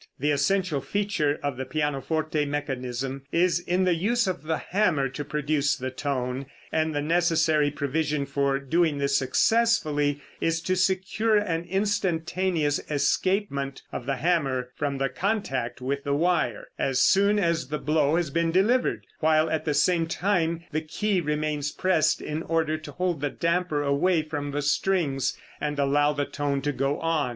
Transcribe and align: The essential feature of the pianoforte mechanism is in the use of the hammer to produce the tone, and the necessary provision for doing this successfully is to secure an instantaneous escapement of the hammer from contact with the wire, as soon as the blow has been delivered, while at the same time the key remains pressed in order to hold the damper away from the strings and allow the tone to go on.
The 0.17 0.31
essential 0.31 0.81
feature 0.81 1.39
of 1.43 1.57
the 1.57 1.65
pianoforte 1.65 2.45
mechanism 2.45 3.21
is 3.31 3.59
in 3.59 3.83
the 3.83 3.93
use 3.93 4.25
of 4.25 4.41
the 4.41 4.57
hammer 4.57 5.07
to 5.09 5.23
produce 5.23 5.75
the 5.75 5.91
tone, 5.91 6.47
and 6.71 6.95
the 6.95 7.03
necessary 7.03 7.69
provision 7.69 8.25
for 8.25 8.57
doing 8.57 8.97
this 8.97 9.15
successfully 9.15 10.19
is 10.41 10.59
to 10.61 10.75
secure 10.75 11.37
an 11.37 11.65
instantaneous 11.65 12.79
escapement 12.89 13.83
of 13.91 14.07
the 14.07 14.15
hammer 14.15 14.71
from 14.75 14.99
contact 15.15 15.81
with 15.81 16.03
the 16.03 16.15
wire, 16.15 16.69
as 16.79 16.99
soon 16.99 17.37
as 17.37 17.67
the 17.67 17.77
blow 17.77 18.15
has 18.15 18.31
been 18.31 18.49
delivered, 18.51 19.05
while 19.19 19.51
at 19.51 19.65
the 19.65 19.75
same 19.75 20.07
time 20.07 20.63
the 20.71 20.81
key 20.81 21.21
remains 21.21 21.71
pressed 21.71 22.21
in 22.21 22.41
order 22.41 22.75
to 22.75 22.91
hold 22.93 23.21
the 23.21 23.29
damper 23.29 23.83
away 23.83 24.23
from 24.23 24.49
the 24.49 24.63
strings 24.63 25.37
and 25.61 25.77
allow 25.77 26.11
the 26.11 26.25
tone 26.25 26.59
to 26.59 26.71
go 26.71 26.99
on. 27.01 27.29